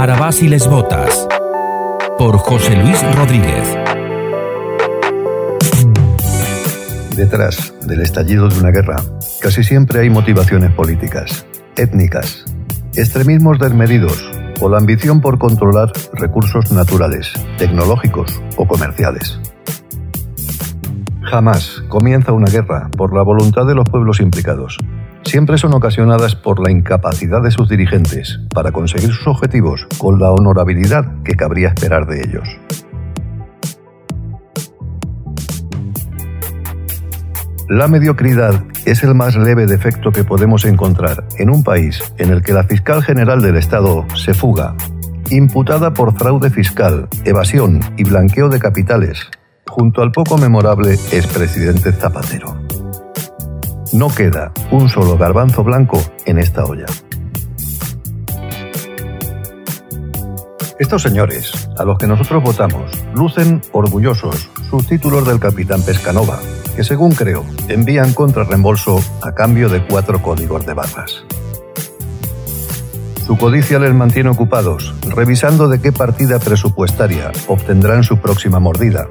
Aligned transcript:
Arabás 0.00 0.40
y 0.40 0.48
les 0.48 0.66
Botas. 0.66 1.28
Por 2.16 2.38
José 2.38 2.74
Luis 2.74 3.02
Rodríguez. 3.14 3.76
Detrás 7.14 7.74
del 7.86 8.00
estallido 8.00 8.48
de 8.48 8.58
una 8.60 8.70
guerra, 8.70 9.02
casi 9.42 9.62
siempre 9.62 10.00
hay 10.00 10.08
motivaciones 10.08 10.72
políticas, 10.72 11.44
étnicas, 11.76 12.46
extremismos 12.96 13.58
desmedidos 13.58 14.26
o 14.62 14.70
la 14.70 14.78
ambición 14.78 15.20
por 15.20 15.38
controlar 15.38 15.92
recursos 16.14 16.72
naturales, 16.72 17.34
tecnológicos 17.58 18.40
o 18.56 18.66
comerciales. 18.66 19.38
Jamás 21.24 21.82
comienza 21.90 22.32
una 22.32 22.50
guerra 22.50 22.88
por 22.96 23.14
la 23.14 23.20
voluntad 23.20 23.66
de 23.66 23.74
los 23.74 23.86
pueblos 23.90 24.20
implicados. 24.20 24.78
Siempre 25.24 25.58
son 25.58 25.74
ocasionadas 25.74 26.34
por 26.34 26.60
la 26.60 26.70
incapacidad 26.70 27.42
de 27.42 27.50
sus 27.50 27.68
dirigentes 27.68 28.40
para 28.52 28.72
conseguir 28.72 29.12
sus 29.12 29.26
objetivos 29.26 29.86
con 29.98 30.18
la 30.18 30.32
honorabilidad 30.32 31.22
que 31.24 31.34
cabría 31.34 31.68
esperar 31.68 32.06
de 32.06 32.22
ellos. 32.22 32.48
La 37.70 37.86
mediocridad 37.86 38.64
es 38.84 39.04
el 39.04 39.14
más 39.14 39.36
leve 39.36 39.66
defecto 39.66 40.10
que 40.10 40.24
podemos 40.24 40.64
encontrar 40.64 41.24
en 41.38 41.50
un 41.50 41.62
país 41.62 42.02
en 42.18 42.30
el 42.30 42.42
que 42.42 42.52
la 42.52 42.64
fiscal 42.64 43.00
general 43.00 43.42
del 43.42 43.56
Estado 43.56 44.04
se 44.16 44.34
fuga, 44.34 44.74
imputada 45.30 45.94
por 45.94 46.16
fraude 46.18 46.50
fiscal, 46.50 47.08
evasión 47.24 47.78
y 47.96 48.02
blanqueo 48.02 48.48
de 48.48 48.58
capitales, 48.58 49.30
junto 49.68 50.02
al 50.02 50.10
poco 50.10 50.36
memorable 50.36 50.94
expresidente 51.12 51.92
Zapatero. 51.92 52.69
No 53.92 54.08
queda 54.08 54.52
un 54.70 54.88
solo 54.88 55.18
garbanzo 55.18 55.64
blanco 55.64 56.00
en 56.24 56.38
esta 56.38 56.64
olla. 56.64 56.86
Estos 60.78 61.02
señores, 61.02 61.68
a 61.76 61.84
los 61.84 61.98
que 61.98 62.06
nosotros 62.06 62.40
votamos, 62.42 62.92
lucen 63.14 63.60
orgullosos 63.72 64.48
sus 64.70 64.86
títulos 64.86 65.26
del 65.26 65.40
capitán 65.40 65.82
Pescanova, 65.82 66.38
que 66.76 66.84
según 66.84 67.14
creo, 67.16 67.44
envían 67.66 68.12
contra 68.12 68.44
reembolso 68.44 69.02
a 69.22 69.32
cambio 69.32 69.68
de 69.68 69.84
cuatro 69.84 70.22
códigos 70.22 70.64
de 70.64 70.74
barras. 70.74 71.24
Su 73.26 73.36
codicia 73.36 73.80
les 73.80 73.92
mantiene 73.92 74.30
ocupados, 74.30 74.94
revisando 75.02 75.68
de 75.68 75.80
qué 75.80 75.90
partida 75.90 76.38
presupuestaria 76.38 77.32
obtendrán 77.48 78.04
su 78.04 78.18
próxima 78.18 78.60
mordida, 78.60 79.08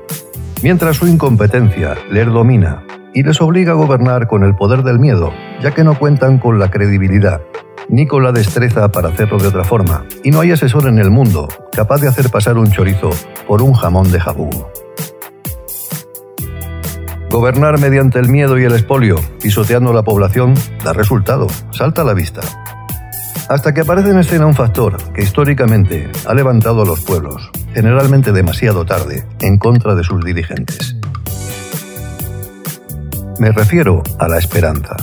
mientras 0.64 0.96
su 0.96 1.06
incompetencia 1.06 1.98
les 2.10 2.28
domina 2.28 2.84
y 3.14 3.24
les 3.24 3.42
obliga 3.42 3.72
a 3.72 3.76
gobernar 3.76 4.28
con 4.28 4.44
el 4.44 4.56
poder 4.56 4.84
del 4.84 5.00
miedo, 5.00 5.32
ya 5.62 5.72
que 5.72 5.84
no 5.84 5.98
cuentan 5.98 6.38
con 6.38 6.60
la 6.60 6.70
credibilidad 6.70 7.42
ni 7.90 8.06
con 8.06 8.24
la 8.24 8.32
destreza 8.32 8.92
para 8.92 9.10
hacerlo 9.10 9.40
de 9.40 9.48
otra 9.48 9.64
forma, 9.64 10.06
y 10.24 10.32
no 10.32 10.42
hay 10.42 10.52
asesor 10.52 10.88
en 10.88 11.00
el 11.00 11.10
mundo 11.10 11.50
capaz 11.74 12.00
de 12.00 12.08
hacer 12.08 12.30
pasar 12.30 12.58
un 12.58 12.72
chorizo 12.72 13.10
por 13.48 13.62
un 13.62 13.74
jamón 13.74 14.12
de 14.12 14.20
jabugo. 14.20 14.72
Gobernar 17.30 17.80
mediante 17.80 18.20
el 18.20 18.28
miedo 18.28 18.58
y 18.58 18.64
el 18.64 18.74
espolio, 18.74 19.20
pisoteando 19.42 19.94
la 19.94 20.04
población, 20.04 20.56
da 20.84 20.94
resultado, 20.94 21.48
salta 21.72 22.02
a 22.02 22.06
la 22.06 22.14
vista. 22.14 22.42
Hasta 23.50 23.74
que 23.74 23.82
aparece 23.82 24.12
en 24.12 24.20
escena 24.20 24.46
un 24.46 24.56
factor 24.56 24.98
que 25.14 25.24
históricamente 25.24 26.10
ha 26.28 26.34
levantado 26.34 26.84
a 26.84 26.86
los 26.86 27.02
pueblos, 27.02 27.52
generalmente 27.74 28.32
demasiado 28.32 28.86
tarde, 28.86 29.26
en 29.42 29.58
contra 29.58 29.96
de 29.96 30.04
sus 30.04 30.24
dirigentes. 30.24 30.99
Me 33.40 33.54
refiero 33.54 34.04
a 34.20 34.28
la 34.28 34.38
esperanza. 34.38 34.98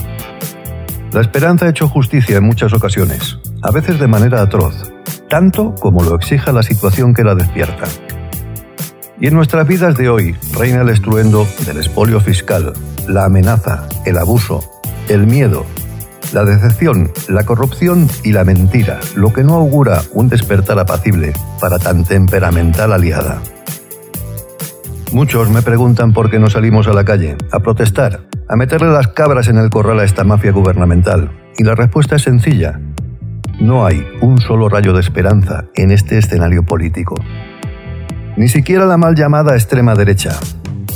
La 1.11 1.23
esperanza 1.23 1.65
ha 1.65 1.71
hecho 1.71 1.89
justicia 1.89 2.37
en 2.37 2.45
muchas 2.45 2.75
ocasiones, 2.75 3.39
a 3.63 3.71
veces 3.71 3.99
de 3.99 4.09
manera 4.09 4.43
atroz, 4.43 4.93
tanto 5.31 5.75
como 5.75 6.05
lo 6.05 6.15
exija 6.15 6.53
la 6.53 6.63
situación 6.63 7.15
que 7.15 7.25
la 7.25 7.35
despierta. 7.35 7.87
Y 9.19 9.29
en 9.29 9.35
nuestras 9.35 9.67
vidas 9.67 9.97
de 9.97 10.11
hoy 10.11 10.37
reina 10.53 10.83
el 10.83 10.91
estruendo 10.91 11.49
del 11.65 11.79
espolio 11.79 12.21
fiscal, 12.21 12.75
la 13.09 13.25
amenaza, 13.25 13.89
el 14.05 14.19
abuso, 14.19 14.61
el 15.09 15.27
miedo, 15.27 15.65
la 16.35 16.45
decepción, 16.45 17.11
la 17.29 17.47
corrupción 17.47 18.07
y 18.23 18.33
la 18.33 18.45
mentira, 18.45 19.01
lo 19.15 19.33
que 19.33 19.45
no 19.45 19.55
augura 19.55 20.03
un 20.13 20.29
despertar 20.29 20.79
apacible 20.79 21.33
para 21.59 21.79
tan 21.79 22.05
temperamental 22.05 22.93
aliada. 22.93 23.41
Muchos 25.13 25.49
me 25.51 25.63
preguntan 25.63 26.13
por 26.13 26.31
qué 26.31 26.39
no 26.39 26.51
salimos 26.51 26.89
a 26.89 26.93
la 26.93 27.05
calle, 27.05 27.37
a 27.53 27.61
protestar, 27.61 28.21
a 28.49 28.57
meterle 28.57 28.89
las 28.89 29.09
cabras 29.09 29.49
en 29.49 29.57
el 29.57 29.71
corral 29.71 30.01
a 30.01 30.05
esta 30.05 30.25
mafia 30.25 30.53
gubernamental. 30.53 31.31
Y 31.57 31.65
la 31.65 31.75
respuesta 31.75 32.17
es 32.17 32.23
sencilla. 32.23 32.81
No 33.61 33.87
hay 33.87 34.07
un 34.21 34.39
solo 34.39 34.69
rayo 34.69 34.93
de 34.93 35.01
esperanza 35.01 35.65
en 35.75 35.93
este 35.93 36.19
escenario 36.19 36.65
político. 36.65 37.15
Ni 38.37 38.49
siquiera 38.49 38.85
la 38.85 38.99
mal 38.99 39.15
llamada 39.15 39.55
extrema 39.55 39.95
derecha, 39.95 40.37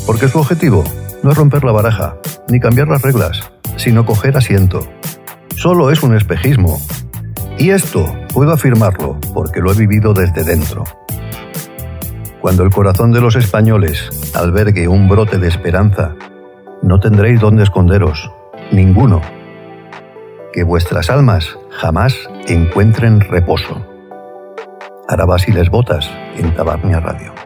porque 0.07 0.29
su 0.29 0.39
objetivo 0.39 0.85
no 1.23 1.31
es 1.31 1.37
romper 1.37 1.65
la 1.65 1.73
baraja, 1.73 2.17
ni 2.49 2.61
cambiar 2.61 2.89
las 2.89 3.03
reglas, 3.03 3.51
sino 3.77 4.05
coger 4.05 4.37
asiento, 4.37 4.87
solo 5.57 5.91
es 5.91 6.03
un 6.03 6.15
espejismo. 6.15 6.81
Y 7.59 7.71
esto 7.71 8.07
puedo 8.35 8.53
afirmarlo 8.53 9.19
porque 9.33 9.61
lo 9.61 9.73
he 9.73 9.77
vivido 9.77 10.15
desde 10.15 10.45
dentro. 10.45 10.85
Cuando 12.41 12.63
el 12.63 12.71
corazón 12.71 13.13
de 13.13 13.21
los 13.21 13.37
españoles 13.37 14.09
albergue 14.35 14.89
un 14.89 15.09
brote 15.09 15.39
de 15.39 15.49
esperanza, 15.49 16.15
no 16.83 16.99
tendréis 16.99 17.39
dónde 17.39 17.65
esconderos, 17.65 18.31
ninguno. 18.73 19.21
Que 20.53 20.65
vuestras 20.65 21.11
almas 21.11 21.59
jamás 21.71 22.17
encuentren 22.47 23.21
reposo. 23.21 23.85
Arabas 25.07 25.49
y 25.49 25.53
les 25.53 25.69
botas 25.69 26.11
en 26.37 26.55
Tabarnia 26.55 27.01
Radio. 27.01 27.40